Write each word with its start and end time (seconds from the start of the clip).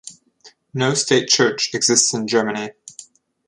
No 0.73 0.95
state 0.95 1.29
church 1.29 1.75
exists 1.75 2.11
in 2.11 2.25
Germany. 2.27 2.71